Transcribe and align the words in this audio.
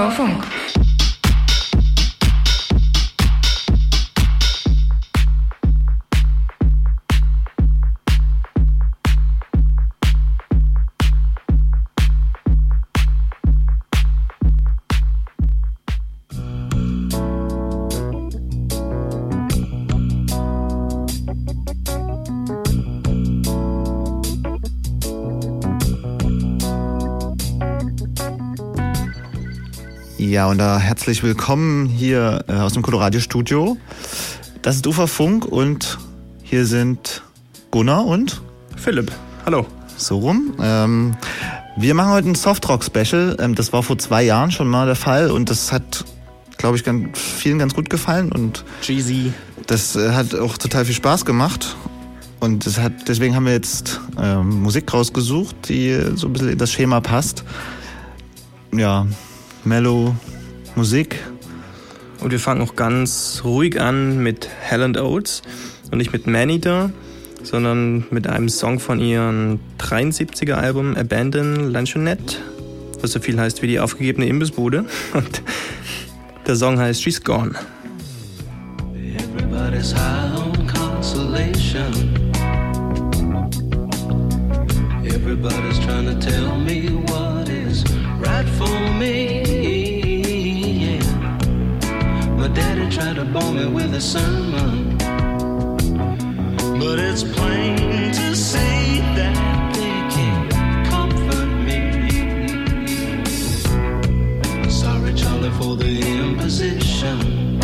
hört 0.00 0.12
UV 0.12 0.16
Funk. 0.16 0.44
Ja, 0.44 0.59
und 30.50 30.58
da 30.58 30.80
herzlich 30.80 31.22
willkommen 31.22 31.86
hier 31.86 32.44
äh, 32.48 32.54
aus 32.54 32.72
dem 32.72 32.82
Colorado 32.82 33.20
Studio. 33.20 33.76
Das 34.62 34.74
ist 34.74 34.84
Ufer 34.84 35.06
Funk 35.06 35.46
und 35.46 35.98
hier 36.42 36.66
sind 36.66 37.22
Gunnar 37.70 38.04
und 38.04 38.42
Philipp. 38.76 39.12
Hallo. 39.46 39.64
So 39.96 40.18
rum. 40.18 40.54
Ähm, 40.60 41.14
wir 41.76 41.94
machen 41.94 42.10
heute 42.10 42.30
ein 42.30 42.34
Softrock-Special. 42.34 43.36
Ähm, 43.38 43.54
das 43.54 43.72
war 43.72 43.84
vor 43.84 43.96
zwei 43.98 44.24
Jahren 44.24 44.50
schon 44.50 44.66
mal 44.66 44.86
der 44.86 44.96
Fall 44.96 45.30
und 45.30 45.50
das 45.50 45.70
hat, 45.70 46.04
glaube 46.56 46.76
ich, 46.76 46.82
ganz, 46.82 47.16
vielen 47.16 47.60
ganz 47.60 47.72
gut 47.72 47.88
gefallen 47.88 48.32
und 48.32 48.64
Jeezy. 48.82 49.32
das 49.68 49.94
äh, 49.94 50.10
hat 50.10 50.34
auch 50.34 50.58
total 50.58 50.84
viel 50.84 50.96
Spaß 50.96 51.24
gemacht. 51.24 51.76
Und 52.40 52.66
das 52.66 52.76
hat, 52.76 53.06
deswegen 53.06 53.36
haben 53.36 53.46
wir 53.46 53.52
jetzt 53.52 54.00
ähm, 54.20 54.62
Musik 54.62 54.92
rausgesucht, 54.92 55.68
die 55.68 55.96
so 56.16 56.26
ein 56.26 56.32
bisschen 56.32 56.48
in 56.48 56.58
das 56.58 56.72
Schema 56.72 57.00
passt. 57.00 57.44
Ja, 58.72 59.06
Mellow 59.62 60.16
Musik. 60.80 61.18
Und 62.22 62.30
wir 62.30 62.40
fangen 62.40 62.62
auch 62.62 62.74
ganz 62.74 63.42
ruhig 63.44 63.78
an 63.78 64.22
mit 64.22 64.48
Helen 64.62 64.96
Oates 64.96 65.42
und 65.90 65.98
nicht 65.98 66.10
mit 66.10 66.26
Maneater, 66.26 66.90
sondern 67.42 68.06
mit 68.10 68.26
einem 68.26 68.48
Song 68.48 68.80
von 68.80 68.98
ihrem 68.98 69.60
73er 69.78 70.54
Album 70.54 70.96
Abandon 70.96 71.70
Lanchonette, 71.70 72.38
was 73.02 73.12
so 73.12 73.20
viel 73.20 73.38
heißt 73.38 73.60
wie 73.60 73.66
die 73.66 73.78
aufgegebene 73.78 74.26
Imbissbude. 74.26 74.86
Und 75.12 75.42
der 76.46 76.56
Song 76.56 76.78
heißt 76.78 77.02
She's 77.02 77.22
Gone. 77.22 77.54
Everybody's 79.18 79.94
high 79.94 80.49
with 93.48 93.94
a 93.94 94.00
sermon. 94.00 94.96
But 96.78 96.98
it's 96.98 97.22
plain 97.22 98.12
to 98.12 98.36
see 98.36 99.00
that 99.16 99.74
they 99.74 100.00
can't 100.14 100.52
comfort 100.86 101.50
me. 101.68 101.80
Sorry, 104.70 105.14
Charlie, 105.14 105.50
for 105.58 105.76
the 105.76 106.00
imposition. 106.18 107.60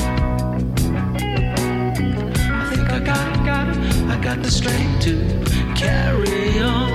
I 2.49 2.71
think 2.71 2.91
I 2.91 3.01
got, 3.01 3.45
got, 3.45 3.69
I 4.11 4.17
got 4.23 4.43
the 4.43 4.51
strength 4.51 5.03
to 5.05 5.15
carry 5.75 6.61
on. 6.61 6.86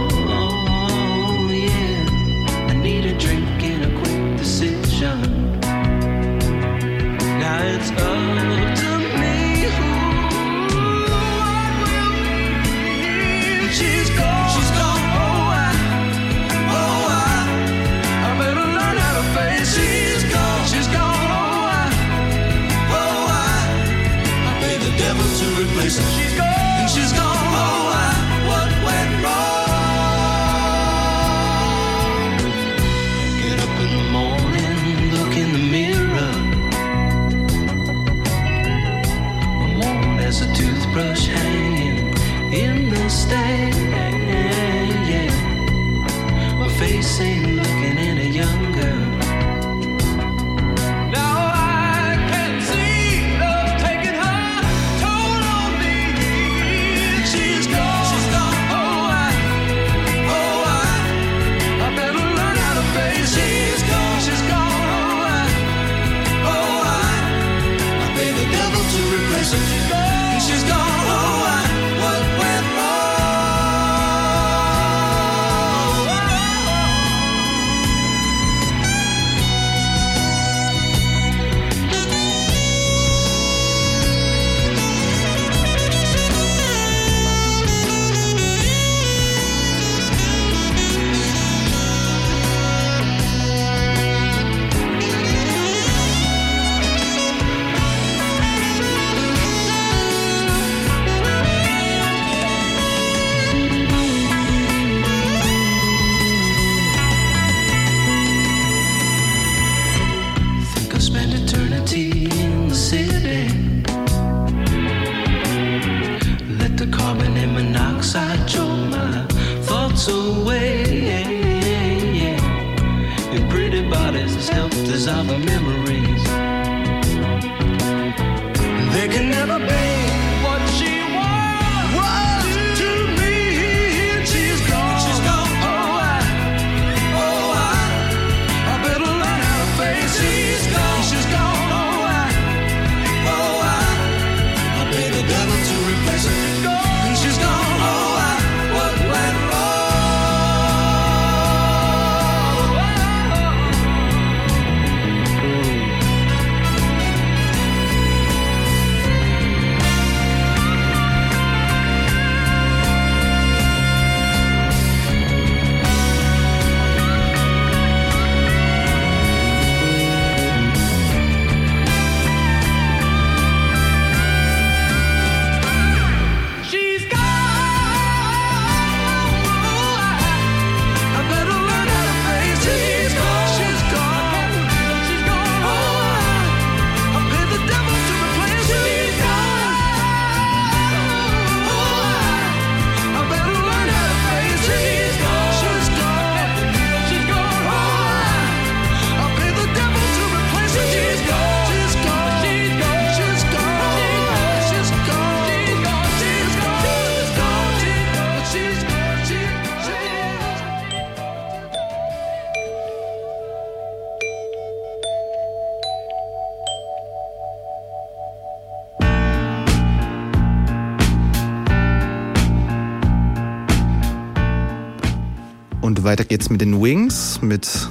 Jetzt 226.32 226.50
mit 226.50 226.62
den 226.62 226.82
Wings, 226.82 227.42
mit 227.42 227.90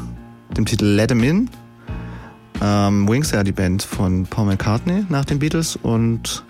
dem 0.56 0.64
Titel 0.64 0.86
Let 0.86 1.10
Em 1.10 1.22
In. 1.22 1.50
Ähm, 2.62 3.06
Wings, 3.06 3.32
ja, 3.32 3.42
die 3.42 3.52
Band 3.52 3.82
von 3.82 4.24
Paul 4.24 4.46
McCartney 4.46 5.04
nach 5.10 5.26
den 5.26 5.38
Beatles 5.38 5.76
und 5.82 6.42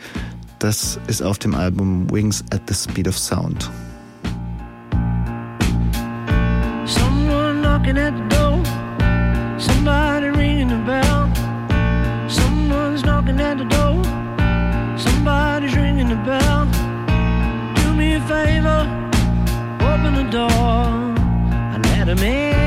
das 0.60 1.00
ist 1.08 1.20
auf 1.20 1.40
dem 1.40 1.52
Album 1.52 2.08
Wings 2.08 2.44
at 2.52 2.62
the 2.69 2.75
Speed 2.75 3.08
of 3.08 3.19
Sound. 3.19 3.69
Someone 6.87 7.60
knocking 7.60 7.98
at 7.98 8.14
the 8.16 8.36
door, 8.36 8.62
somebody 9.58 10.28
ringing 10.28 10.69
the 10.69 10.78
bell. 10.86 11.28
Someone's 12.28 13.02
knocking 13.02 13.40
at 13.40 13.58
the 13.58 13.64
door, 13.64 14.00
somebody's 14.96 15.75
ringing 15.75 16.08
the 16.08 16.22
bell. 16.25 16.69
Do 17.82 17.93
me 17.96 18.14
a 18.14 18.20
favor, 18.28 18.86
open 19.81 20.14
the 20.14 20.31
door. 20.31 21.00
to 22.10 22.16
me. 22.16 22.59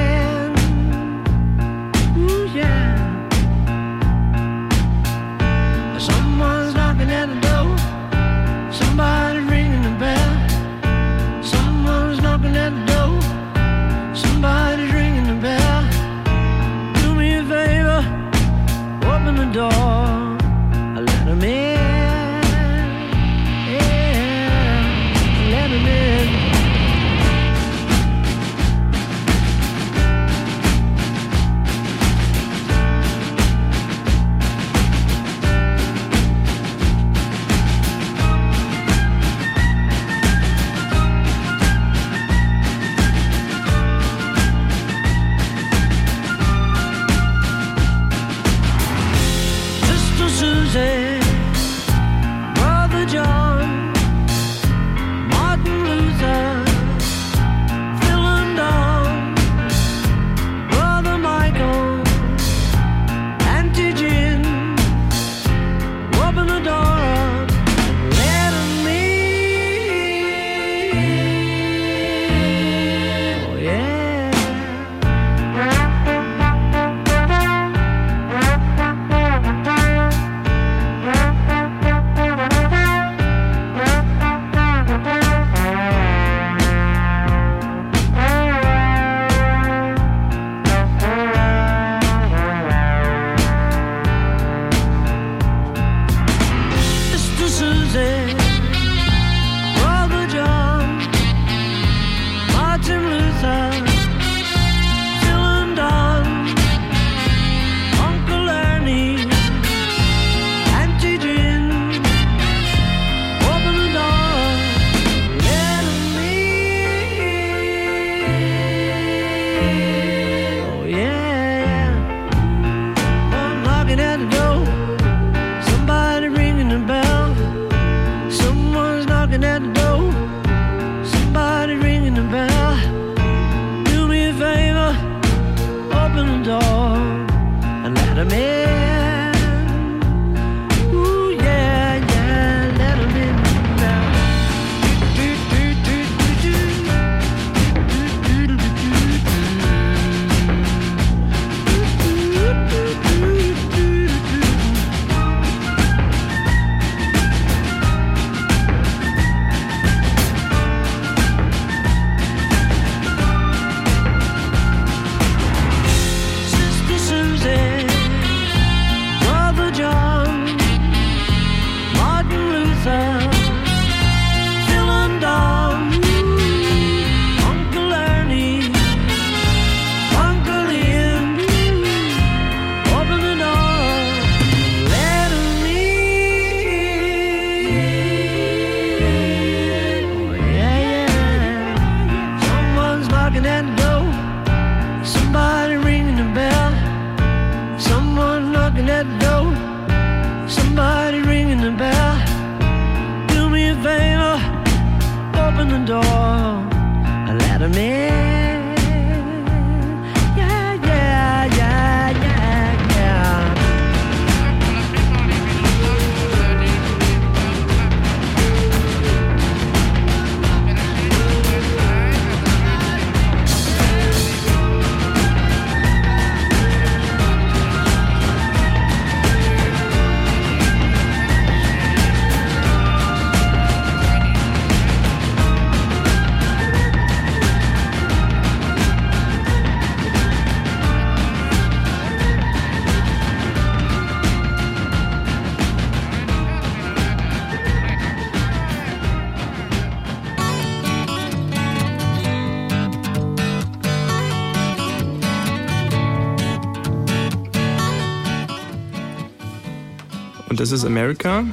Und 260.53 260.59
das 260.59 260.71
ist 260.71 260.85
America 260.85 261.43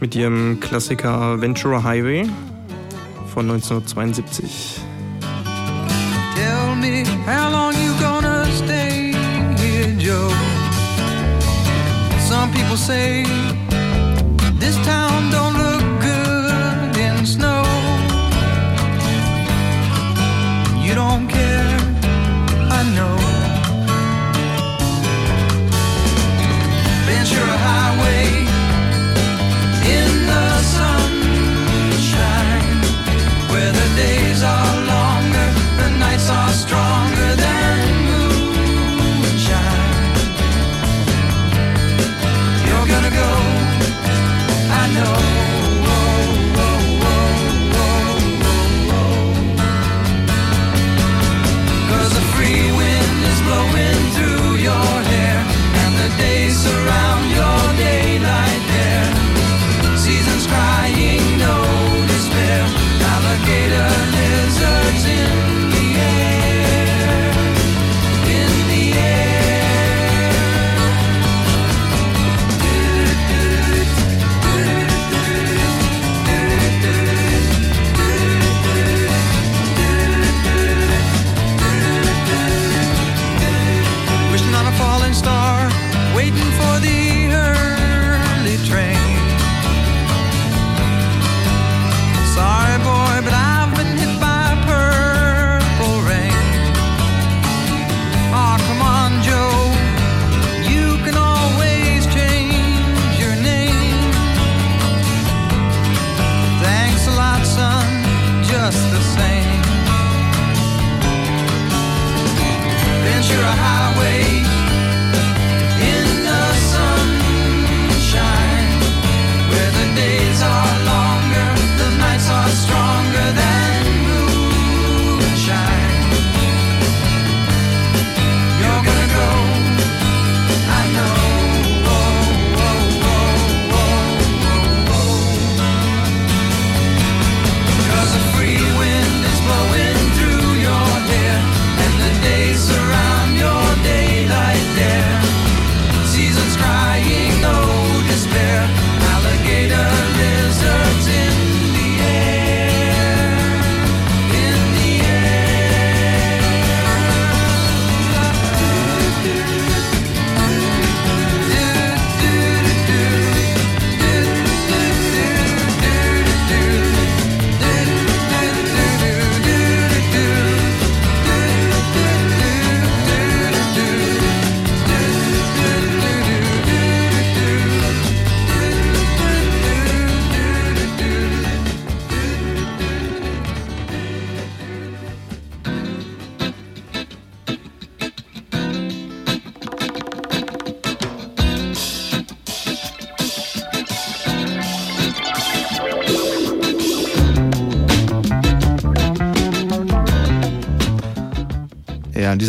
mit 0.00 0.14
ihrem 0.14 0.58
Klassiker 0.58 1.42
Ventura 1.42 1.82
Highway 1.82 2.24
von 3.34 3.50
1972. 3.50 4.80
Tell 6.34 6.74
me 6.74 7.04
how 7.26 7.52
long 7.52 7.74
you 7.74 7.92
gonna 8.00 8.46
stay 8.46 9.12
here, 9.58 9.94
Joe. 9.98 10.32
Some 12.26 12.50
people 12.52 12.78
say 12.78 13.26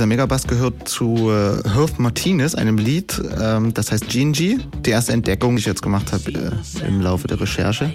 Dieser 0.05 0.17
Megabass 0.17 0.45
gehört 0.45 0.87
zu 0.87 1.31
äh, 1.31 1.67
Herb 1.67 1.97
Martinez, 1.97 2.53
einem 2.53 2.77
Lied, 2.77 3.19
ähm, 3.41 3.73
das 3.73 3.91
heißt 3.91 4.07
Gingy. 4.07 4.59
Die 4.85 4.91
erste 4.91 5.13
Entdeckung, 5.13 5.55
die 5.55 5.61
ich 5.61 5.65
jetzt 5.65 5.81
gemacht 5.81 6.13
habe 6.13 6.31
äh, 6.31 6.87
im 6.87 7.01
Laufe 7.01 7.27
der 7.27 7.41
Recherche. 7.41 7.91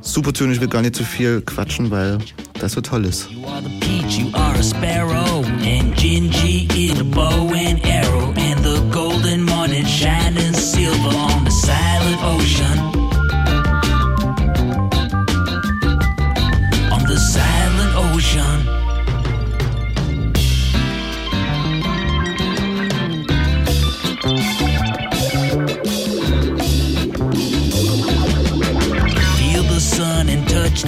Super 0.00 0.32
Tune, 0.32 0.52
ich 0.52 0.60
will 0.60 0.66
gar 0.66 0.82
nicht 0.82 0.96
zu 0.96 1.04
viel 1.04 1.40
quatschen, 1.42 1.92
weil 1.92 2.18
das 2.58 2.72
so 2.72 2.80
toll 2.80 3.04
ist. 3.04 3.30
You 3.30 3.46
are 3.46 3.62
the 3.62 3.68
peach, 3.78 4.18
you 4.18 4.30
are 4.32 4.58
a 4.58 4.62
sparrow, 4.64 5.44
and 5.62 5.94
Gingy 5.94 6.66
is 6.76 6.98
a 6.98 7.04
bow 7.04 7.52
and 7.54 7.86
arrow, 7.86 8.34
and 8.36 8.58
the 8.64 8.82
golden 8.90 9.44
morning 9.44 9.86
shining 9.86 10.52
silver 10.54 11.16
on 11.16 11.44
the 11.44 11.52
silent 11.52 12.18
ocean. 12.24 12.97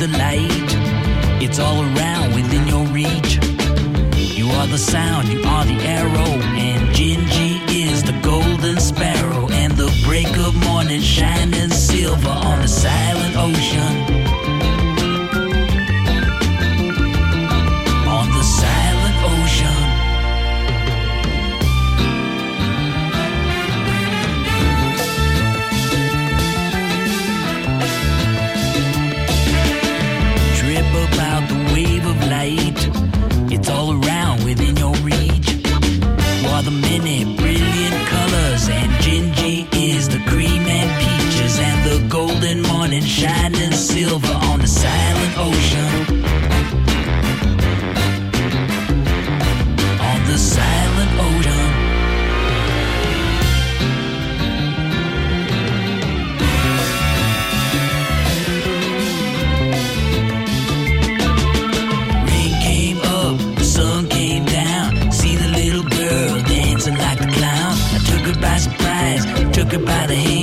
the 0.00 0.09
light. 0.16 1.42
It's 1.42 1.59
all 1.59 1.83
around 1.83 2.35
within 2.35 2.66
your 2.66 2.87
reach. 2.87 3.35
You 4.16 4.49
are 4.49 4.66
the 4.66 4.78
sound, 4.78 5.28
you 5.28 5.42
are 5.42 5.66
the 5.66 5.78
arrow, 5.85 6.30
and 6.57 6.88
Gingy 6.97 7.61
is 7.69 8.02
the 8.02 8.19
golden 8.23 8.80
sparrow. 8.80 9.50
And 9.50 9.75
the 9.75 9.92
break 10.07 10.35
of 10.38 10.54
morning 10.64 11.02
shining 11.02 11.69
silver 11.69 12.30
on 12.30 12.62
the 12.62 12.69
silent 12.69 13.37
ocean. 13.37 14.00
shining 43.21 43.73
silver 43.73 44.33
on 44.49 44.61
the 44.61 44.67
silent 44.67 45.35
ocean. 45.37 45.93
On 50.11 50.21
the 50.31 50.39
silent 50.39 51.12
ocean. 51.29 51.67
Rain 62.27 62.53
came 62.62 63.00
up, 63.19 63.37
the 63.59 63.65
sun 63.65 64.09
came 64.09 64.47
down. 64.47 65.12
See 65.12 65.37
the 65.37 65.49
little 65.49 65.83
girl 65.83 66.43
dancing 66.45 66.97
like 66.97 67.21
a 67.21 67.27
clown. 67.37 67.75
I 67.97 67.99
took 68.09 68.35
her 68.35 68.41
by 68.41 68.57
surprise, 68.57 69.25
took 69.53 69.73
her 69.73 69.85
by 69.85 70.07
the 70.07 70.15
hand 70.15 70.40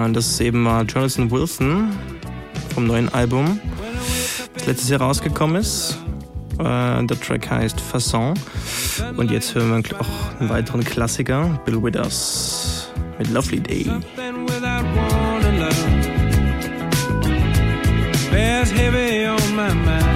Ja, 0.00 0.08
das 0.08 0.40
eben 0.40 0.64
war 0.64 0.82
Jonathan 0.84 1.30
Wilson 1.30 1.90
vom 2.72 2.86
neuen 2.86 3.10
Album, 3.10 3.60
das 4.54 4.66
letztes 4.66 4.88
Jahr 4.88 5.02
rausgekommen 5.02 5.56
ist. 5.56 5.98
Äh, 6.58 7.04
der 7.04 7.20
Track 7.20 7.50
heißt 7.50 7.78
Fasson. 7.78 8.32
Und 9.18 9.30
jetzt 9.30 9.54
hören 9.54 9.84
wir 9.84 10.00
auch 10.00 10.40
einen 10.40 10.48
weiteren 10.48 10.82
Klassiker, 10.82 11.60
Bill 11.66 11.82
Withers 11.82 12.88
mit 13.18 13.30
Lovely 13.30 13.60
Day. 13.60 13.90
Bears 18.30 18.72
heavy 18.72 19.28
on 19.28 19.54
my 19.54 19.74
mind. 19.84 20.09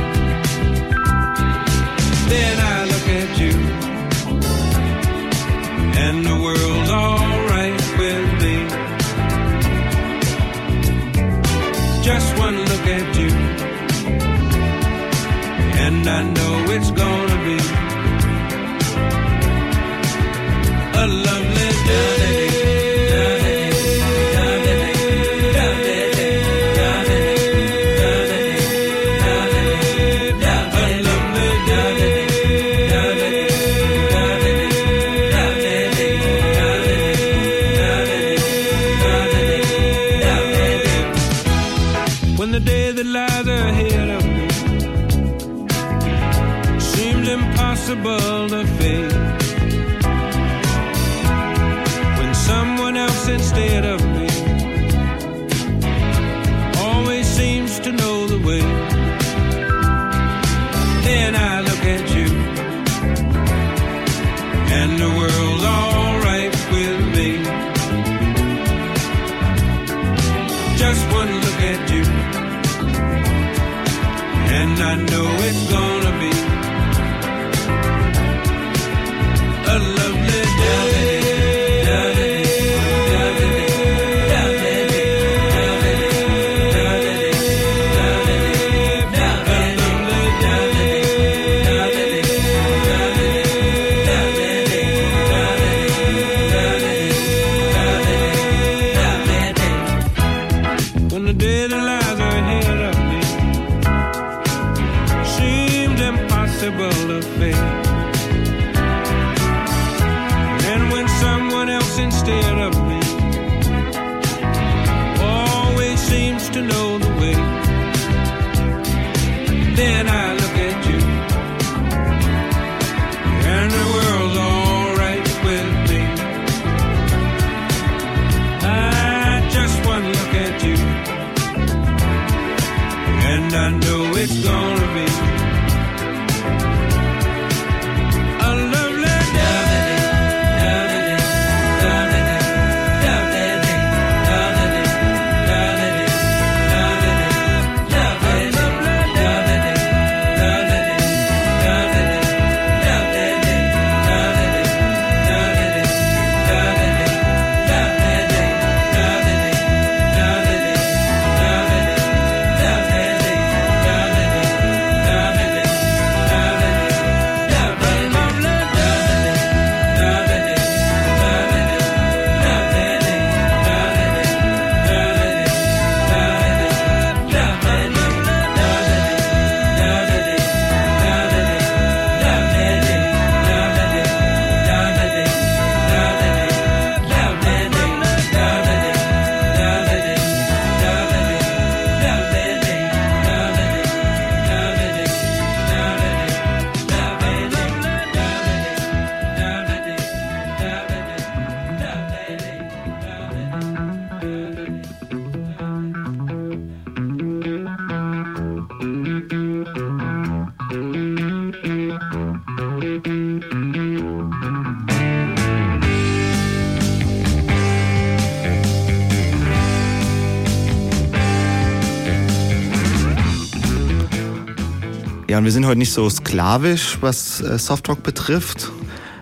Wir 225.45 225.53
sind 225.53 225.67
heute 225.67 225.79
nicht 225.79 225.93
so 225.93 226.09
sklavisch, 226.09 226.99
was 227.01 227.41
äh, 227.41 227.59
Softrock 227.59 228.03
betrifft. 228.03 228.71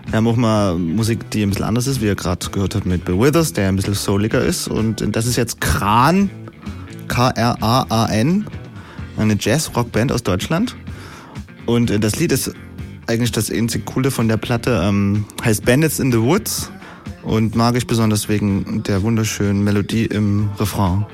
Wir 0.05 0.17
haben 0.17 0.27
auch 0.27 0.35
mal 0.35 0.77
Musik, 0.77 1.29
die 1.31 1.43
ein 1.43 1.49
bisschen 1.49 1.65
anders 1.65 1.87
ist, 1.87 2.01
wie 2.01 2.05
ihr 2.05 2.15
gerade 2.15 2.49
gehört 2.49 2.75
habt 2.75 2.85
mit 2.85 3.03
Bill 3.03 3.19
Withers, 3.19 3.53
der 3.53 3.67
ein 3.67 3.75
bisschen 3.75 3.93
souliger 3.93 4.41
ist. 4.41 4.67
Und 4.67 5.15
das 5.15 5.25
ist 5.25 5.35
jetzt 5.35 5.59
Kran, 5.59 6.29
K-R-A-A-N, 7.07 8.45
eine 9.17 9.37
Jazz-Rock-Band 9.39 10.11
aus 10.11 10.23
Deutschland. 10.23 10.75
Und 11.65 11.91
äh, 11.91 11.99
das 11.99 12.17
Lied 12.17 12.31
ist 12.31 12.53
eigentlich 13.07 13.31
das 13.31 13.51
einzig 13.51 13.85
Coole 13.85 14.11
von 14.11 14.27
der 14.27 14.37
Platte, 14.37 14.81
ähm, 14.83 15.25
heißt 15.43 15.65
Bandits 15.65 15.99
in 15.99 16.11
the 16.11 16.19
Woods 16.19 16.71
und 17.23 17.55
mag 17.55 17.75
ich 17.75 17.85
besonders 17.85 18.29
wegen 18.29 18.83
der 18.83 19.03
wunderschönen 19.03 19.63
Melodie 19.63 20.05
im 20.05 20.49
Refrain. 20.57 21.05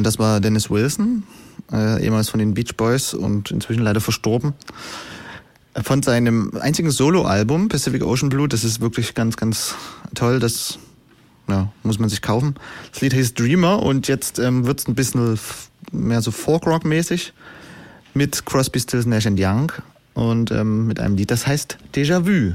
Das 0.00 0.18
war 0.18 0.40
Dennis 0.40 0.70
Wilson, 0.70 1.24
äh, 1.72 2.04
ehemals 2.04 2.28
von 2.28 2.38
den 2.38 2.54
Beach 2.54 2.76
Boys 2.76 3.14
und 3.14 3.50
inzwischen 3.50 3.82
leider 3.82 4.00
verstorben. 4.00 4.54
Von 5.82 6.02
seinem 6.02 6.52
einzigen 6.60 6.90
Soloalbum 6.90 7.68
Pacific 7.68 8.04
Ocean 8.04 8.28
Blue, 8.28 8.48
das 8.48 8.62
ist 8.64 8.80
wirklich 8.80 9.14
ganz, 9.14 9.36
ganz 9.36 9.74
toll. 10.14 10.38
Das 10.38 10.78
ja, 11.48 11.72
muss 11.82 11.98
man 11.98 12.08
sich 12.08 12.22
kaufen. 12.22 12.54
Das 12.92 13.00
Lied 13.00 13.14
heißt 13.14 13.38
Dreamer 13.38 13.82
und 13.82 14.08
jetzt 14.08 14.38
ähm, 14.38 14.66
wird 14.66 14.80
es 14.80 14.88
ein 14.88 14.94
bisschen 14.94 15.38
mehr 15.90 16.20
so 16.20 16.30
Folk-Rock-mäßig 16.30 17.32
mit 18.14 18.44
Crosby, 18.44 18.80
Stills, 18.80 19.06
Nash 19.06 19.26
Young 19.26 19.72
und 20.14 20.50
ähm, 20.50 20.86
mit 20.86 21.00
einem 21.00 21.16
Lied, 21.16 21.30
das 21.30 21.46
heißt 21.46 21.78
Déjà 21.94 22.26
Vu. 22.26 22.54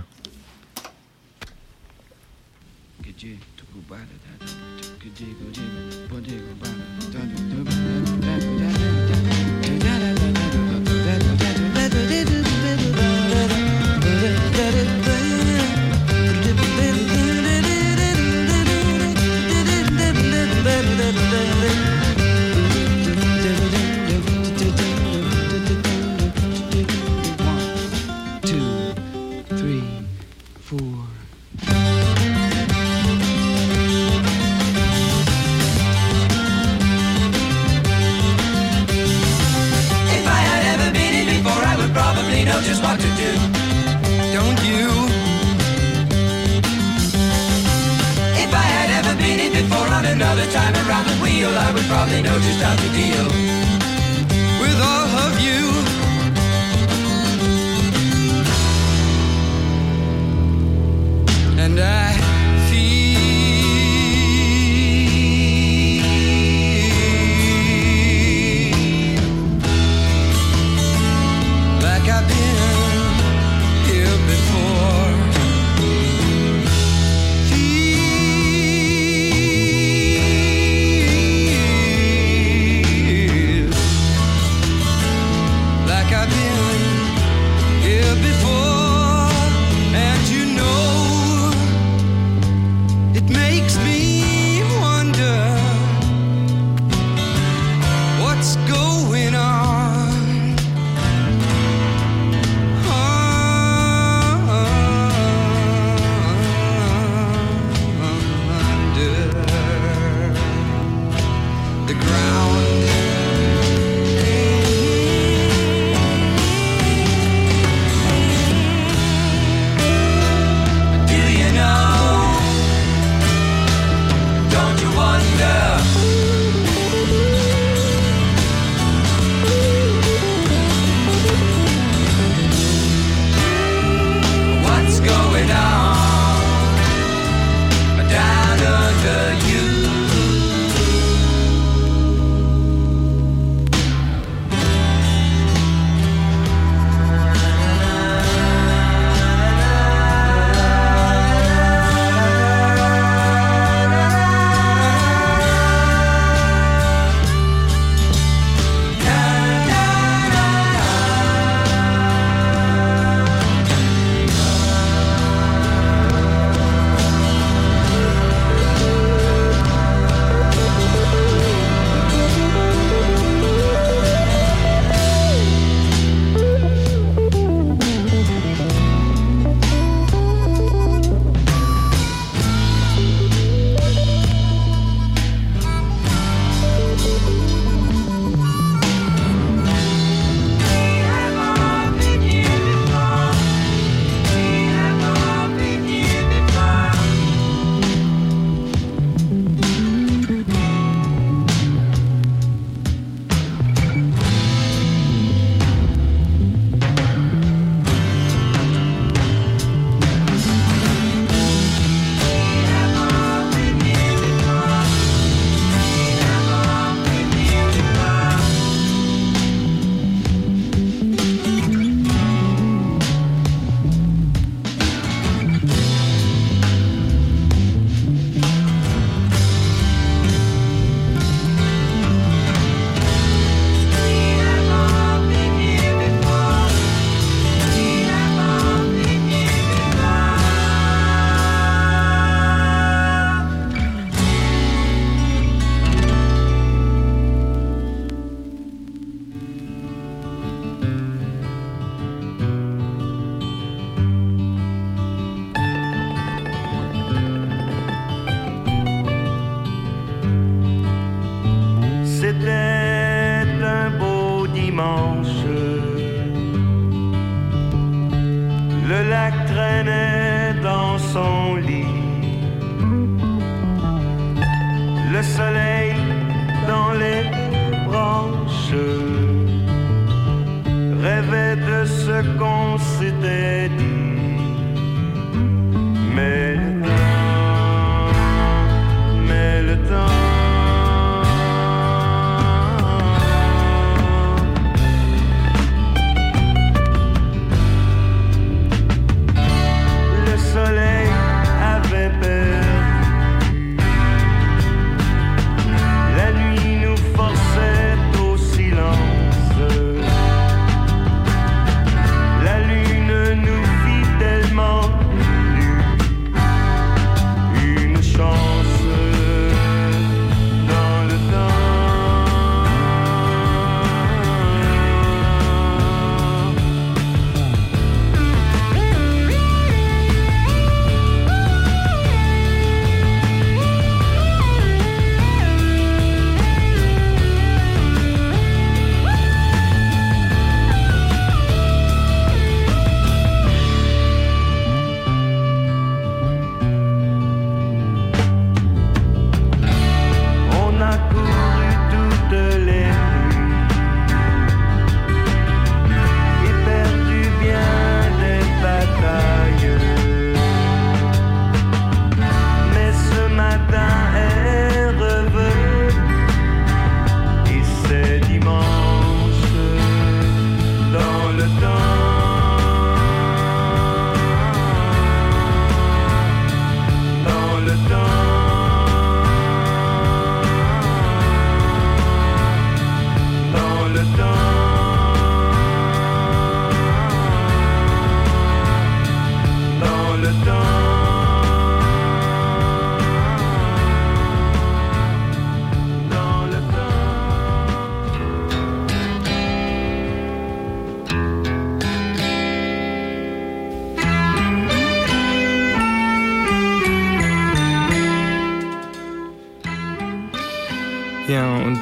just 52.39 52.61
out 52.61 52.77
to 52.77 52.89
deal. 52.89 53.36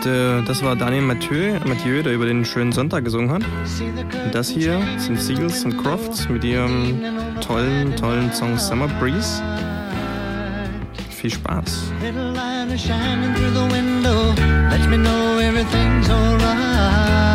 Äh, 0.06 0.41
das 0.43 0.64
war 0.64 0.76
Daniel 0.76 1.01
Mathieu, 1.01 1.60
Mathieu, 1.66 2.03
der 2.03 2.14
über 2.14 2.26
den 2.26 2.45
schönen 2.45 2.72
Sonntag 2.72 3.03
gesungen 3.03 3.32
hat. 3.32 3.43
Und 3.43 4.34
das 4.34 4.49
hier 4.49 4.80
sind 4.97 5.20
Seagulls 5.20 5.66
und 5.66 5.78
Crofts 5.78 6.30
mit 6.30 6.43
ihrem 6.43 7.01
tollen, 7.41 7.95
tollen 7.95 8.32
Song 8.32 8.58
Summer 8.58 8.88
Breeze. 8.99 9.41
Viel 11.10 11.32
Spaß. 11.32 11.91
Let 14.70 14.89
me 14.89 14.97
know 14.97 15.39
everything's 15.39 16.10
alright. 16.10 17.34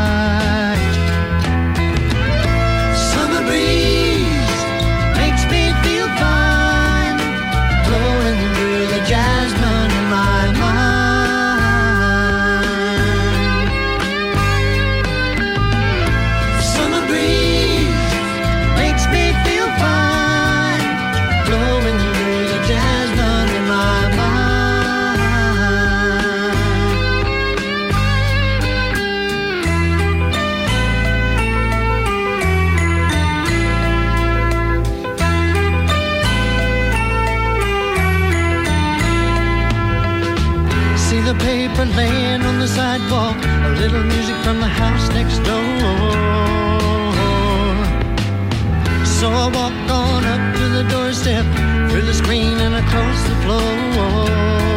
the 42.61 42.69
sidewalk, 42.69 43.37
a 43.43 43.71
little 43.81 44.03
music 44.03 44.37
from 44.45 44.61
the 44.61 44.69
house 44.69 45.09
next 45.15 45.39
door. 45.39 45.81
So 49.19 49.31
I 49.31 49.47
walk 49.55 49.73
on 49.91 50.25
up 50.27 50.57
to 50.59 50.69
the 50.69 50.85
doorstep, 50.91 51.47
through 51.91 52.03
the 52.03 52.13
screen 52.13 52.59
and 52.61 52.75
across 52.75 53.23
the 53.29 53.37
floor. 53.45 54.70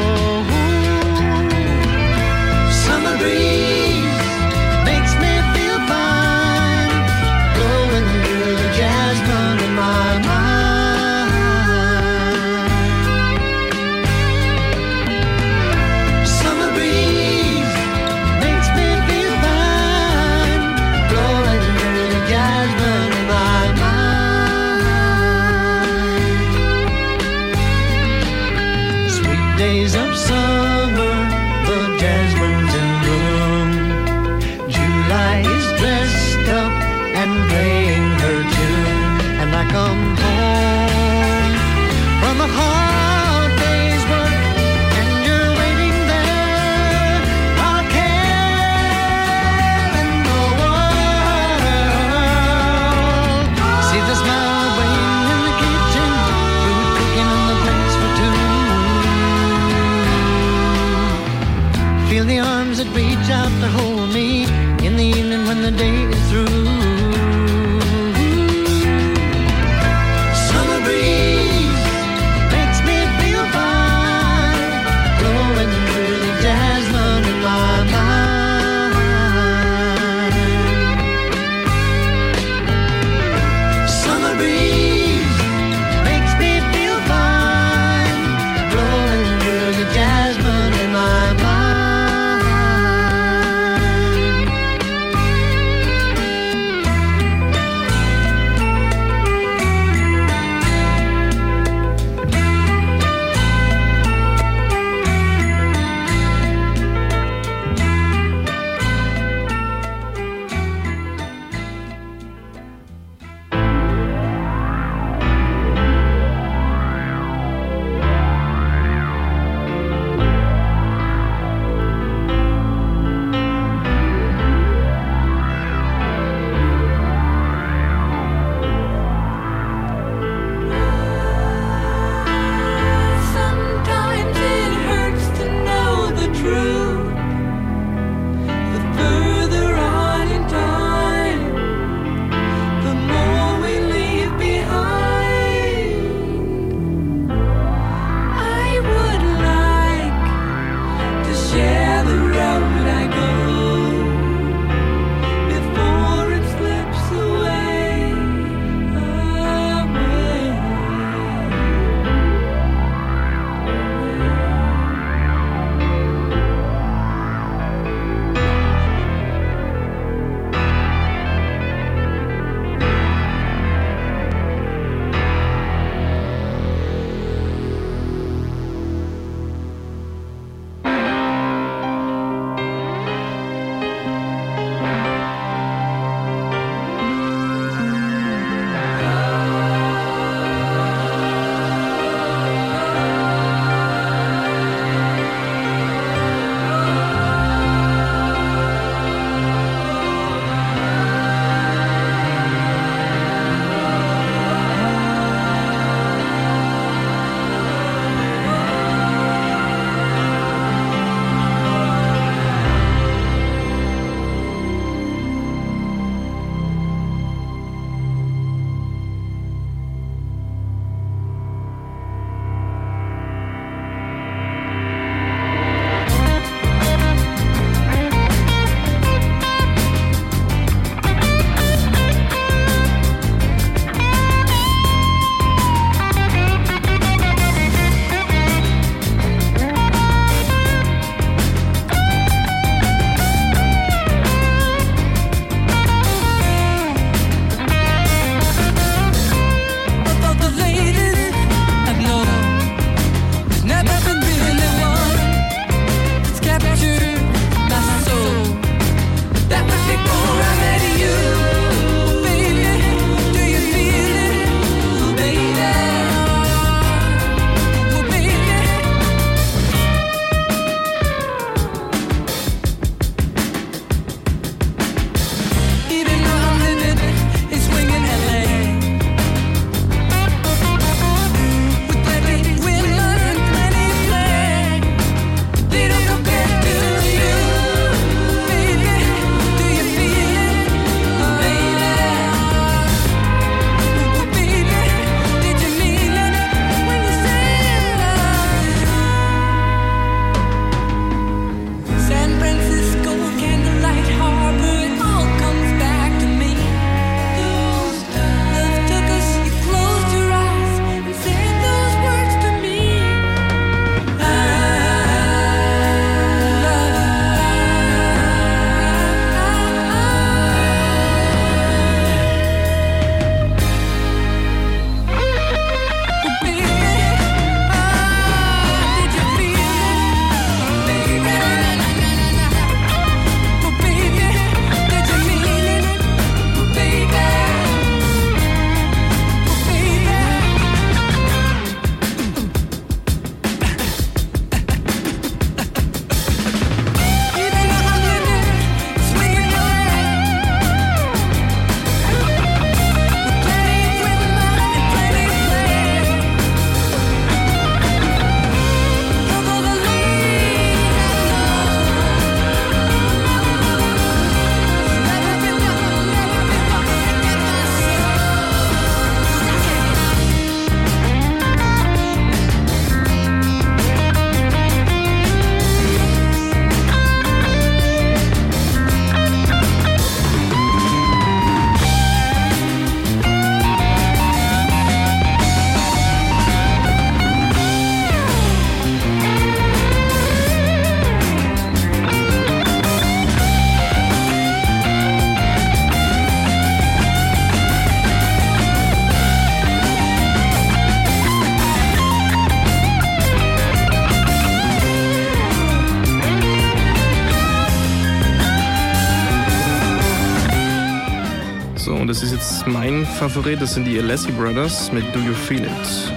Favorit, 413.30 413.61
das 413.61 413.76
sind 413.76 413.86
die 413.86 413.97
Alessi 413.97 414.34
Brothers 414.34 414.91
mit 414.91 415.05
Do 415.15 415.19
You 415.19 415.34
Feel 415.34 415.63
It. 415.63 416.13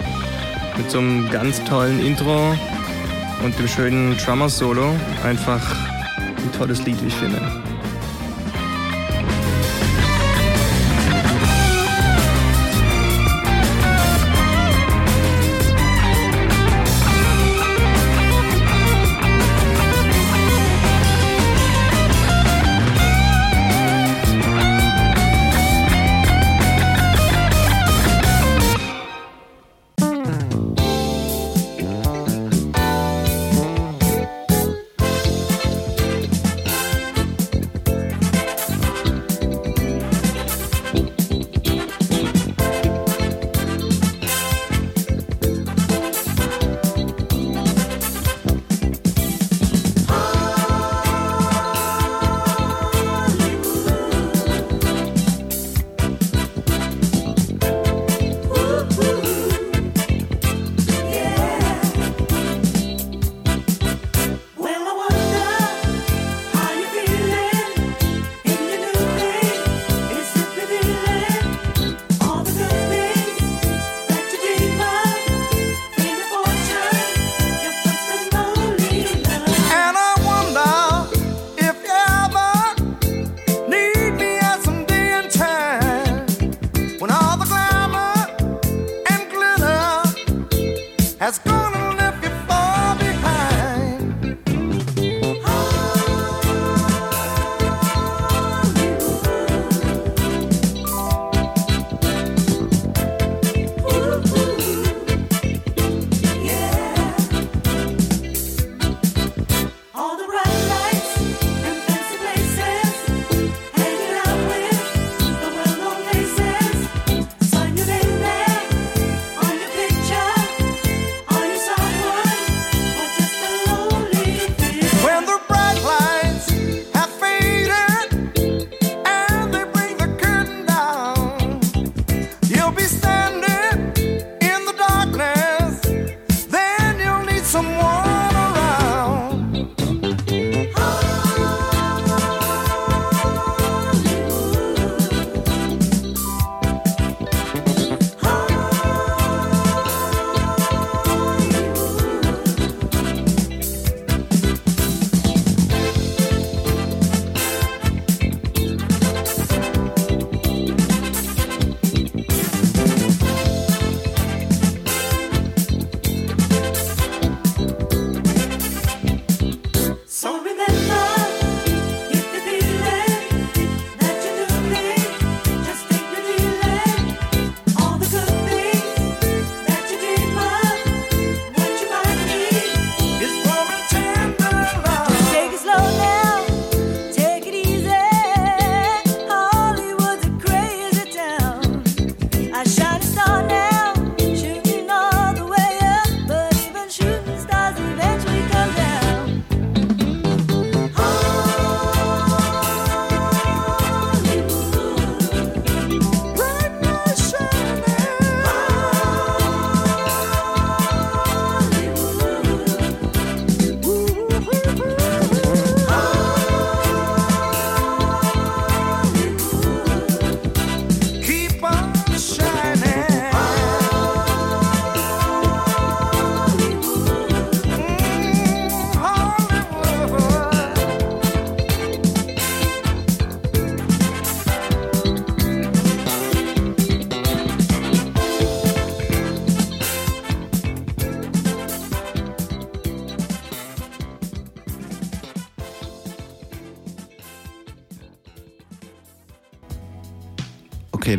Mit 0.77 0.91
so 0.91 0.99
einem 0.99 1.31
ganz 1.31 1.63
tollen 1.63 2.05
Intro 2.05 2.53
und 3.45 3.57
dem 3.57 3.69
schönen 3.69 4.17
Drummer-Solo. 4.17 4.93
Einfach 5.23 5.63
ein 6.19 6.51
tolles 6.59 6.85
Lied, 6.85 7.01
wie 7.05 7.07
ich 7.07 7.15
finde. 7.15 7.41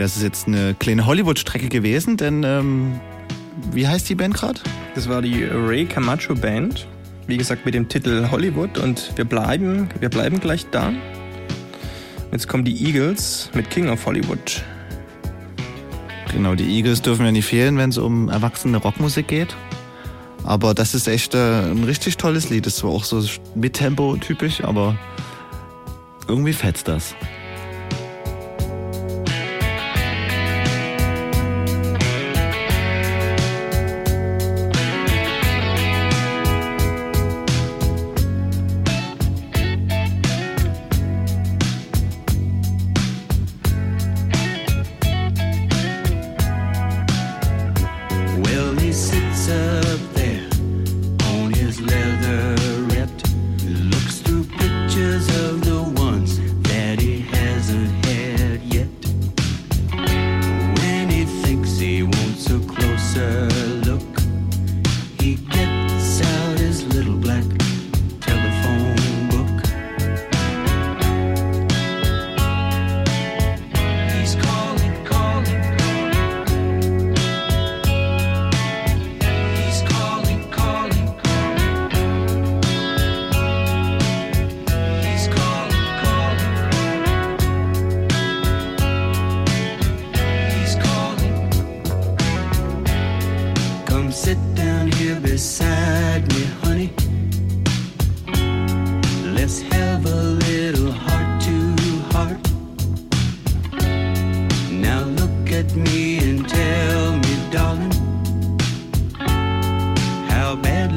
Das 0.08 0.16
ist 0.16 0.24
jetzt 0.24 0.48
eine 0.48 0.74
kleine 0.74 1.06
Hollywood-Strecke 1.06 1.68
gewesen, 1.68 2.16
denn 2.16 2.42
ähm, 2.44 2.98
wie 3.74 3.86
heißt 3.86 4.08
die 4.08 4.16
Band 4.16 4.36
gerade? 4.36 4.62
Das 4.96 5.10
war 5.10 5.22
die 5.22 5.44
Ray 5.44 5.84
Camacho 5.84 6.34
Band. 6.34 6.88
Wie 7.28 7.36
gesagt, 7.36 7.66
mit 7.66 7.74
dem 7.74 7.90
Titel 7.90 8.26
Hollywood 8.32 8.78
und 8.78 9.12
wir 9.18 9.26
bleiben, 9.26 9.90
wir 10.00 10.08
bleiben 10.08 10.40
gleich 10.40 10.66
da. 10.72 10.94
Jetzt 12.32 12.48
kommen 12.48 12.64
die 12.64 12.86
Eagles 12.86 13.50
mit 13.54 13.70
King 13.70 13.90
of 13.90 14.06
Hollywood. 14.06 14.64
Genau, 16.32 16.56
die 16.56 16.78
Eagles 16.78 17.02
dürfen 17.02 17.26
ja 17.26 17.34
nicht 17.34 17.48
fehlen, 17.48 17.78
wenn 17.78 17.90
es 17.90 17.98
um 17.98 18.30
erwachsene 18.30 18.78
Rockmusik 18.78 19.28
geht. 19.28 19.58
Aber 20.46 20.74
das 20.74 20.96
ist 20.96 21.10
echt 21.10 21.36
äh, 21.36 21.64
ein 21.70 21.84
richtig 21.84 22.16
tolles 22.16 22.50
Lied. 22.50 22.66
Ist 22.66 22.78
zwar 22.78 22.92
auch 22.92 23.04
so 23.04 23.22
mit 23.56 23.74
Tempo 23.74 24.16
typisch, 24.16 24.64
aber 24.64 24.98
irgendwie 26.30 26.54
fetzt 26.54 26.88
das. 26.88 27.14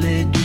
religion. 0.00 0.39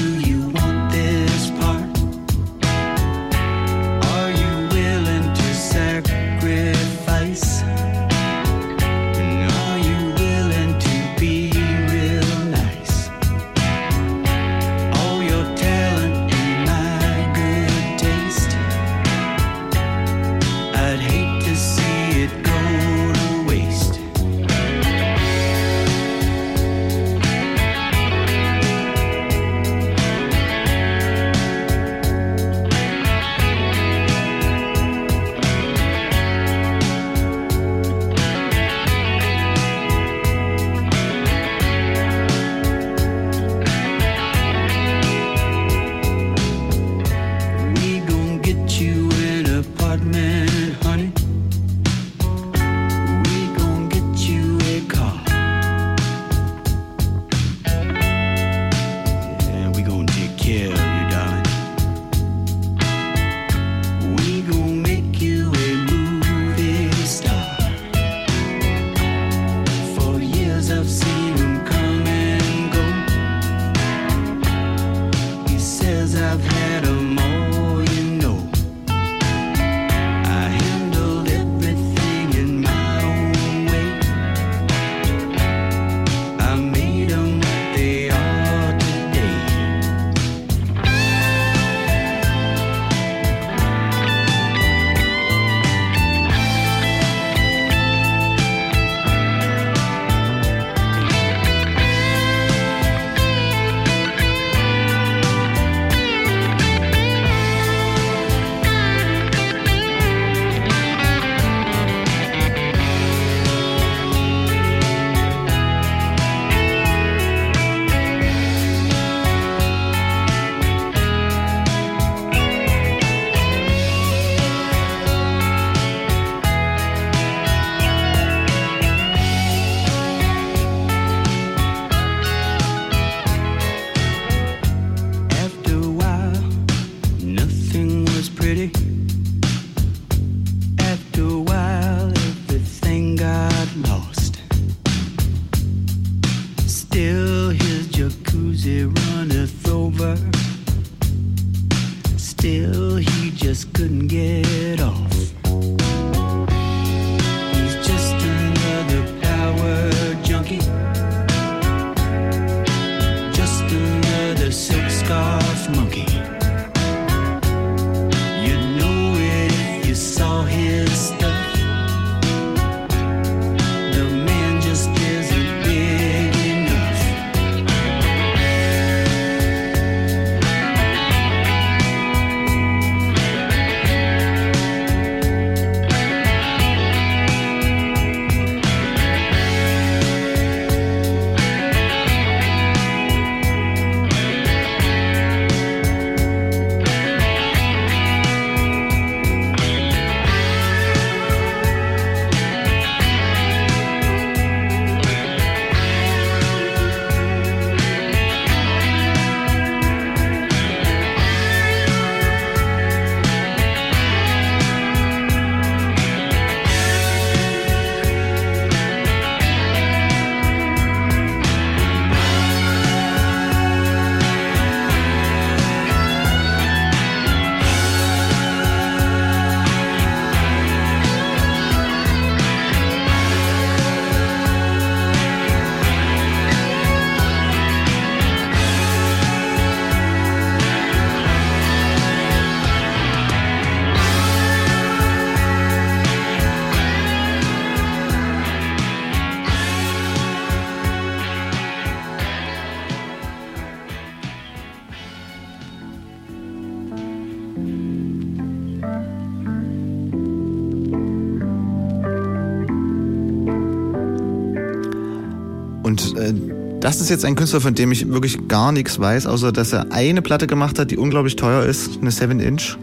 Ist 267.05 267.11
jetzt 267.11 267.25
ein 267.25 267.35
Künstler, 267.35 267.61
von 267.61 267.75
dem 267.75 267.91
ich 267.91 268.09
wirklich 268.09 268.47
gar 268.47 268.71
nichts 268.71 268.99
weiß, 268.99 269.27
außer 269.27 269.51
dass 269.51 269.73
er 269.73 269.91
eine 269.91 270.23
Platte 270.23 270.47
gemacht 270.47 270.79
hat, 270.79 270.89
die 270.89 270.97
unglaublich 270.97 271.35
teuer 271.35 271.63
ist, 271.63 271.99
eine 272.01 272.09
7-Inch. 272.09 272.77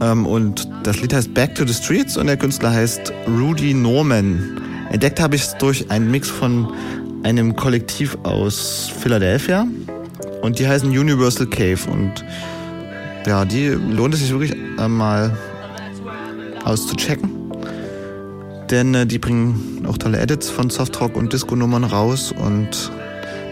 Ähm, 0.00 0.26
und 0.26 0.68
das 0.84 1.00
Lied 1.00 1.12
heißt 1.12 1.34
Back 1.34 1.56
to 1.56 1.66
the 1.66 1.74
Streets 1.74 2.16
und 2.16 2.28
der 2.28 2.36
Künstler 2.36 2.70
heißt 2.70 3.12
Rudy 3.26 3.74
Norman. 3.74 4.60
Entdeckt 4.90 5.18
habe 5.18 5.34
ich 5.34 5.42
es 5.42 5.56
durch 5.58 5.90
einen 5.90 6.08
Mix 6.12 6.30
von 6.30 6.72
einem 7.24 7.56
Kollektiv 7.56 8.16
aus 8.22 8.88
Philadelphia 9.00 9.66
und 10.42 10.60
die 10.60 10.68
heißen 10.68 10.88
Universal 10.88 11.48
Cave 11.48 11.80
und 11.90 12.24
ja, 13.26 13.44
die 13.44 13.70
lohnt 13.70 14.14
es 14.14 14.20
sich 14.20 14.30
wirklich 14.30 14.54
mal 14.88 15.36
auszuchecken. 16.64 17.28
Denn 18.70 18.94
äh, 18.94 19.04
die 19.04 19.18
bringen 19.18 19.84
auch 19.88 19.98
tolle 19.98 20.18
Edits 20.20 20.48
von 20.48 20.70
Softrock 20.70 21.16
und 21.16 21.32
Disco-Nummern 21.32 21.82
raus 21.82 22.32
und 22.32 22.92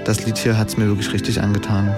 das 0.08 0.24
Lied 0.24 0.38
hier 0.38 0.56
hat 0.56 0.68
es 0.68 0.78
mir 0.78 0.86
wirklich 0.86 1.12
richtig 1.12 1.42
angetan. 1.42 1.94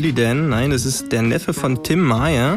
Steely 0.00 0.14
Dan, 0.14 0.48
nein, 0.48 0.70
das 0.70 0.86
ist 0.86 1.12
der 1.12 1.20
Neffe 1.20 1.52
von 1.52 1.82
Tim 1.82 2.00
Meyer. 2.00 2.56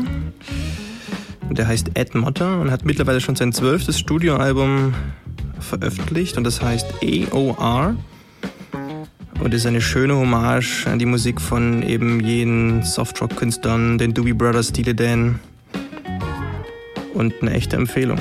Und 1.50 1.58
Der 1.58 1.68
heißt 1.68 1.92
Ed 1.94 2.16
Motter 2.16 2.62
und 2.62 2.72
hat 2.72 2.86
mittlerweile 2.86 3.20
schon 3.20 3.36
sein 3.36 3.52
zwölftes 3.52 4.00
Studioalbum 4.00 4.94
veröffentlicht 5.60 6.38
und 6.38 6.46
das 6.46 6.62
heißt 6.62 6.88
AOR. 7.04 7.98
Und 9.42 9.54
ist 9.54 9.66
eine 9.66 9.82
schöne 9.82 10.16
Hommage 10.16 10.88
an 10.88 11.00
die 11.00 11.06
Musik 11.06 11.42
von 11.42 11.84
eben 11.84 12.22
jenen 12.22 12.84
Softrock-Künstlern, 12.84 13.98
den 13.98 14.14
Doobie 14.14 14.32
Brothers, 14.32 14.70
Steely 14.70 14.96
Dan. 14.96 15.42
Und 17.14 17.34
eine 17.42 17.52
echte 17.52 17.76
Empfehlung. 17.76 18.20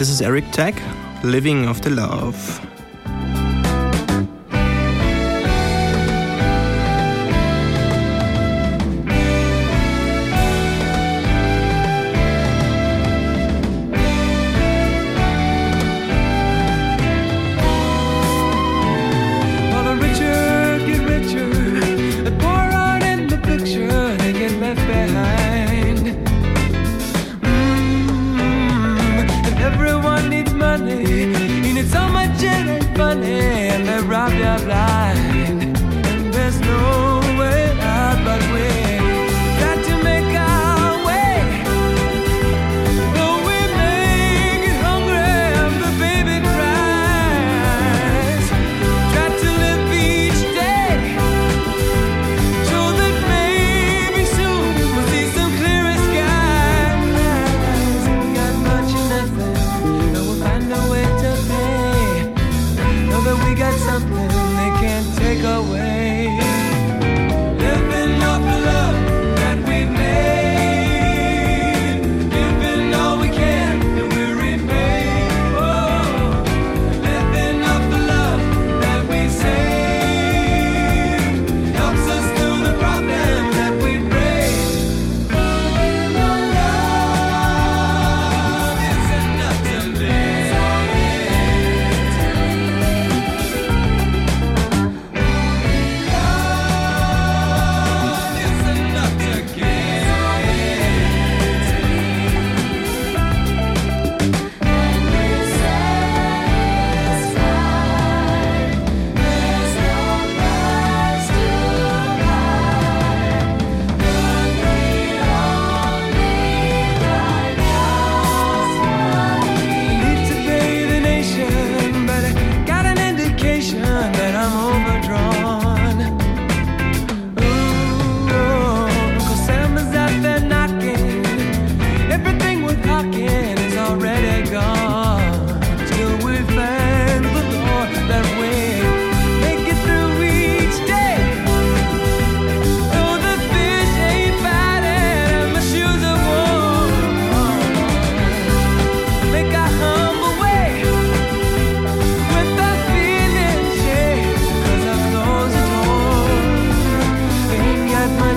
Und 0.00 0.08
das 0.08 0.14
ist 0.14 0.22
Eric 0.22 0.50
Tag, 0.52 0.76
Living 1.22 1.68
of 1.68 1.82
the 1.84 1.90
Love. 1.90 2.34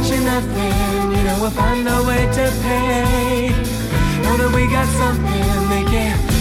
touching. 0.03 0.23
You 1.17 1.23
know, 1.23 1.37
we'll 1.41 1.51
find 1.51 1.87
a 1.87 2.03
way 2.03 2.25
to 2.25 2.51
pay. 2.63 3.49
Know 4.23 4.37
that 4.37 4.51
we 4.53 4.67
got 4.67 4.87
something 4.87 5.69
they 5.69 5.83
can't. 5.91 6.32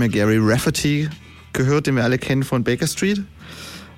Haben 0.00 0.12
wir 0.12 0.18
Gary 0.18 0.38
Rafferty 0.40 1.10
gehört, 1.52 1.86
den 1.86 1.96
wir 1.96 2.04
alle 2.04 2.16
kennen 2.16 2.42
von 2.42 2.64
Baker 2.64 2.86
Street. 2.86 3.22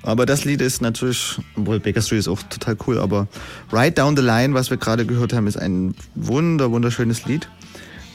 Aber 0.02 0.26
das 0.26 0.44
Lied 0.44 0.60
ist 0.60 0.82
natürlich, 0.82 1.38
obwohl 1.54 1.78
Baker 1.78 2.02
Street 2.02 2.18
ist 2.18 2.28
auch 2.28 2.42
total 2.42 2.76
cool, 2.88 2.98
aber 2.98 3.28
Right 3.70 3.96
Down 3.96 4.16
the 4.16 4.22
Line, 4.22 4.52
was 4.52 4.70
wir 4.70 4.78
gerade 4.78 5.06
gehört 5.06 5.32
haben, 5.32 5.46
ist 5.46 5.56
ein 5.56 5.94
wunder, 6.16 6.72
wunderschönes 6.72 7.24
Lied. 7.26 7.48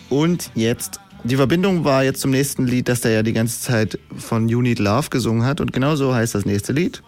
Und 0.09 0.51
jetzt, 0.53 0.99
die 1.23 1.37
Verbindung 1.37 1.85
war 1.85 2.03
jetzt 2.03 2.19
zum 2.19 2.31
nächsten 2.31 2.67
Lied, 2.67 2.89
dass 2.89 2.99
der 2.99 3.11
ja 3.11 3.23
die 3.23 3.31
ganze 3.31 3.61
Zeit 3.61 3.97
von 4.17 4.49
You 4.49 4.61
Need 4.61 4.79
Love 4.79 5.09
gesungen 5.09 5.45
hat. 5.45 5.61
Und 5.61 5.71
genau 5.71 5.95
so 5.95 6.13
heißt 6.13 6.35
das 6.35 6.43
nächste 6.43 6.73
Lied. 6.73 7.03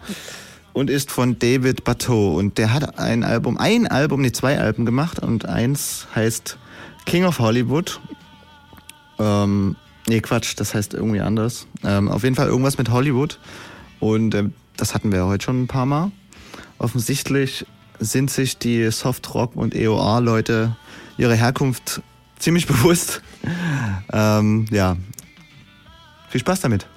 Und 0.72 0.90
ist 0.90 1.12
von 1.12 1.40
David 1.40 1.84
Bateau. 1.84 2.38
Und 2.38 2.58
der 2.58 2.72
hat 2.72 3.00
ein 3.00 3.26
Album, 3.26 3.58
ein 3.58 3.86
Album, 3.86 4.22
nee, 4.22 4.32
zwei 4.32 4.58
Alben 4.58 4.86
gemacht. 4.86 5.20
Und 5.20 5.46
eins 5.46 6.08
heißt 6.16 6.58
King 7.06 7.26
of 7.26 7.40
Hollywood. 7.40 8.00
Ähm, 9.20 9.76
nee, 10.10 10.20
Quatsch, 10.22 10.56
das 10.58 10.74
heißt 10.74 10.94
irgendwie 10.94 11.22
anders. 11.22 11.68
Ähm, 11.84 12.10
auf 12.10 12.24
jeden 12.24 12.36
Fall 12.36 12.48
irgendwas 12.48 12.78
mit 12.78 12.90
Hollywood. 12.90 13.40
Und 14.00 14.36
ähm, 14.36 14.54
das 14.76 14.94
hatten 14.94 15.12
wir 15.12 15.20
ja 15.20 15.26
heute 15.26 15.46
schon 15.46 15.64
ein 15.64 15.68
paar 15.68 15.86
Mal. 15.86 16.12
Offensichtlich 16.80 17.66
sind 18.00 18.32
sich 18.32 18.58
die 18.58 18.90
Soft-Rock- 18.92 19.56
und 19.56 19.76
EOR-Leute 19.76 20.76
ihre 21.18 21.36
Herkunft 21.36 22.02
ziemlich 22.40 22.66
bewusst. 22.68 23.22
Ähm, 24.12 24.66
ja. 24.72 24.98
Viel 26.30 26.42
Spaß 26.42 26.62
damit. 26.62 26.88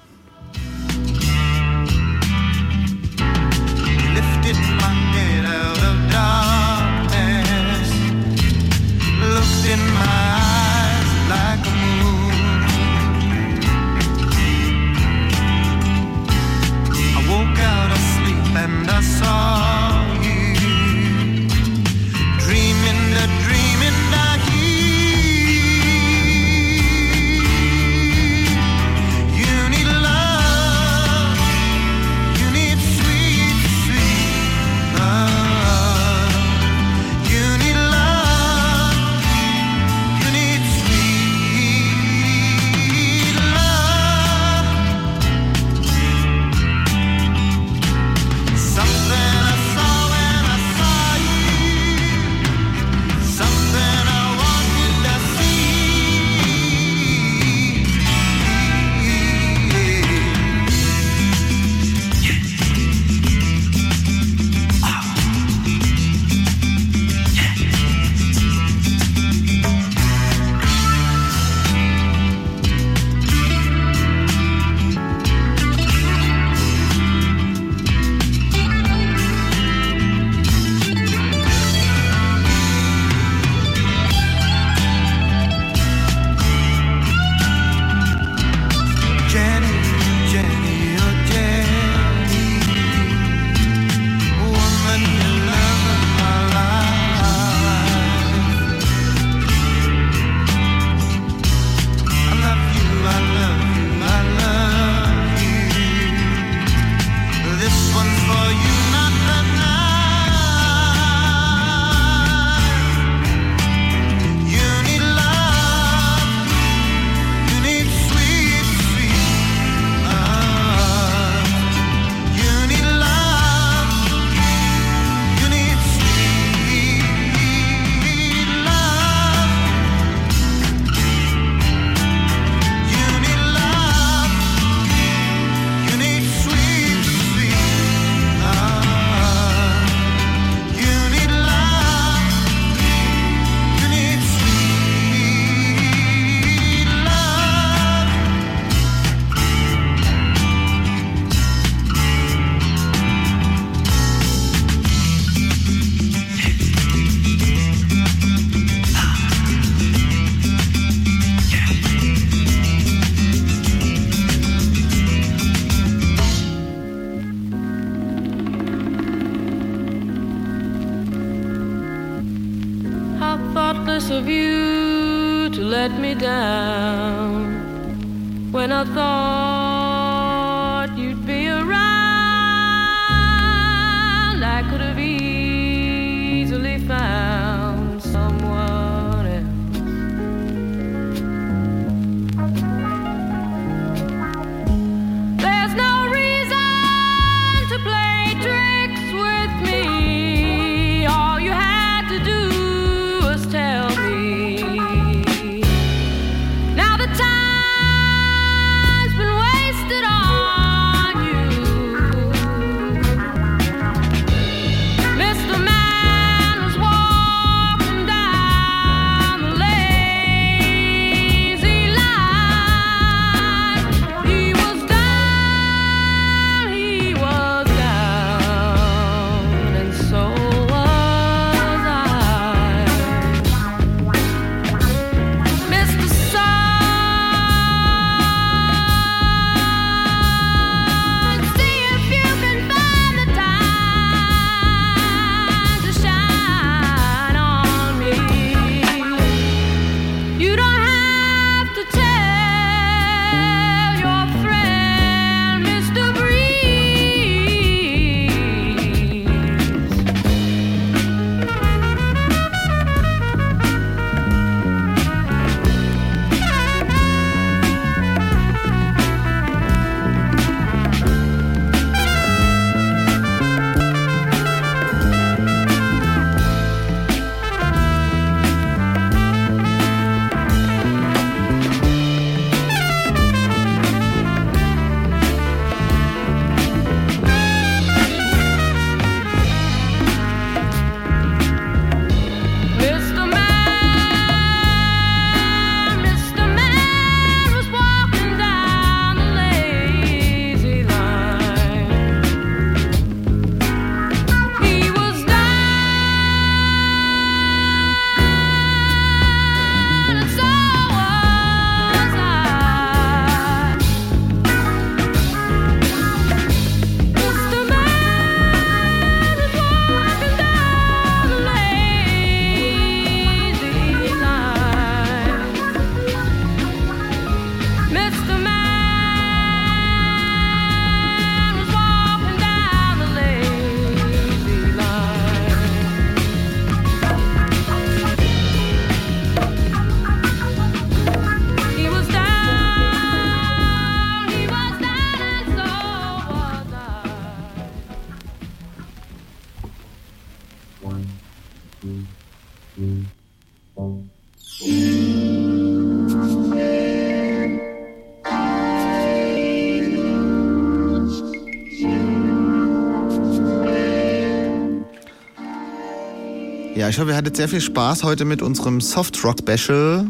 Ich 366.93 366.99
hoffe, 366.99 367.09
ihr 367.09 367.17
hattet 367.17 367.35
sehr 367.35 367.49
viel 367.49 367.59
Spaß 367.59 368.03
heute 368.03 368.23
mit 368.23 368.43
unserem 368.43 368.79
Soft 368.79 369.23
Rock 369.23 369.37
Special 369.39 370.05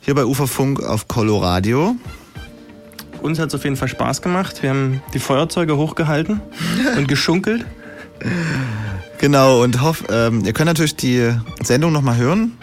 hier 0.00 0.14
bei 0.14 0.24
Uferfunk 0.24 0.80
auf 0.80 1.08
Coloradio. 1.08 1.96
Uns 3.22 3.40
hat 3.40 3.48
es 3.48 3.56
auf 3.56 3.64
jeden 3.64 3.74
Fall 3.74 3.88
Spaß 3.88 4.22
gemacht. 4.22 4.62
Wir 4.62 4.70
haben 4.70 5.02
die 5.14 5.18
Feuerzeuge 5.18 5.76
hochgehalten 5.76 6.40
und 6.96 7.08
geschunkelt. 7.08 7.66
Genau, 9.18 9.64
und 9.64 9.82
hoff, 9.82 10.04
ähm, 10.08 10.44
ihr 10.44 10.52
könnt 10.52 10.68
natürlich 10.68 10.94
die 10.94 11.32
Sendung 11.64 11.90
nochmal 11.90 12.18
hören. 12.18 12.56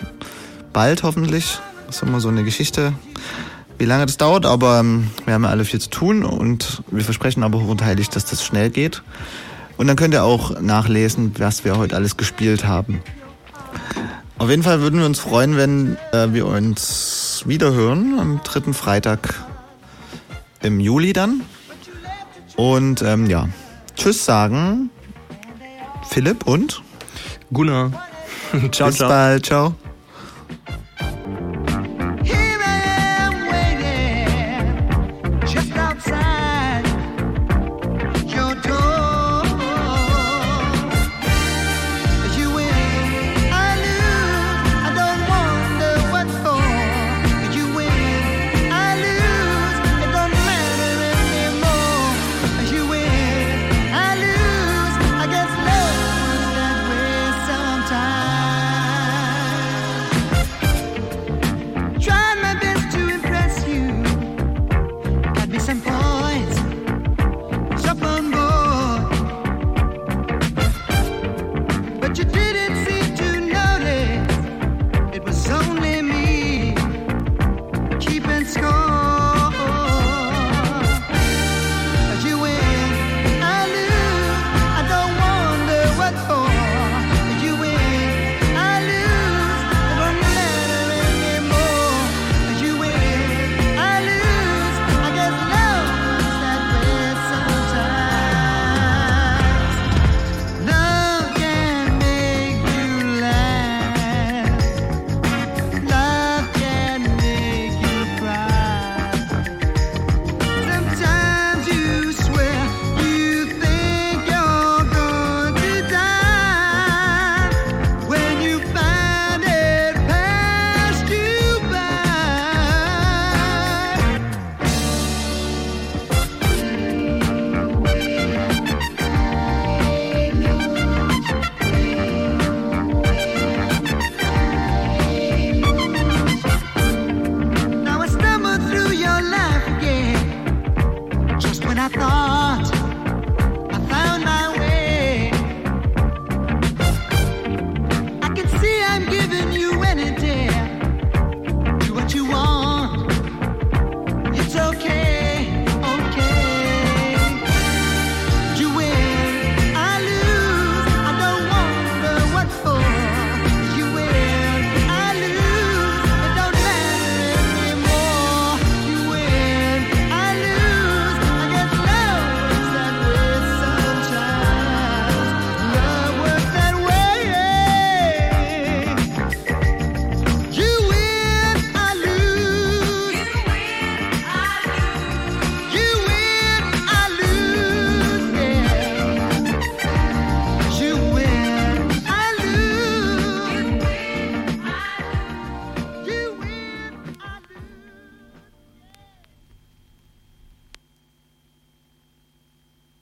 Bald 0.72 1.04
hoffentlich. 1.04 1.60
Das 1.88 1.98
ist 1.98 2.04
immer 2.04 2.22
so 2.22 2.30
eine 2.30 2.46
Geschichte, 2.46 2.94
wie 3.78 3.86
lange 3.86 4.06
das 4.06 4.16
dauert, 4.16 4.46
aber 4.46 4.80
ähm, 4.80 5.10
wir 5.26 5.34
haben 5.34 5.44
ja 5.44 5.50
alle 5.50 5.66
viel 5.66 5.82
zu 5.82 5.90
tun 5.90 6.24
und 6.24 6.82
wir 6.90 7.04
versprechen 7.04 7.44
aber 7.44 7.60
hoch 7.60 7.68
und 7.68 7.84
heilig, 7.84 8.08
dass 8.08 8.24
das 8.24 8.42
schnell 8.42 8.70
geht. 8.70 9.04
Und 9.76 9.88
dann 9.88 9.98
könnt 9.98 10.14
ihr 10.14 10.24
auch 10.24 10.62
nachlesen, 10.62 11.34
was 11.40 11.66
wir 11.66 11.76
heute 11.76 11.98
alles 11.98 12.16
gespielt 12.16 12.64
haben. 12.64 13.02
Auf 14.44 14.50
jeden 14.50 14.64
Fall 14.64 14.82
würden 14.82 15.00
wir 15.00 15.06
uns 15.06 15.20
freuen, 15.20 15.56
wenn 15.56 15.96
äh, 16.12 16.34
wir 16.34 16.48
uns 16.48 17.44
wiederhören 17.46 18.20
am 18.20 18.42
dritten 18.44 18.74
Freitag 18.74 19.42
im 20.62 20.82
Juli 20.82 21.14
dann. 21.14 21.44
Und 22.58 23.02
ähm, 23.04 23.30
ja, 23.30 23.48
tschüss 23.96 24.26
sagen 24.26 24.90
Philipp 26.10 26.46
und 26.46 26.84
Gunnar. 27.54 28.04
ciao, 28.74 28.90
bis 28.90 28.98
ciao. 28.98 29.08
bald. 29.08 29.46
Ciao. 29.46 29.76